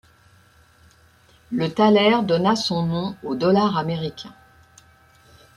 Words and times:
Le 1.51 1.71
thaler 1.71 2.21
donna 2.23 2.55
son 2.55 2.87
nom 2.87 3.15
au 3.23 3.35
dollar 3.35 3.77
américain. 3.77 4.33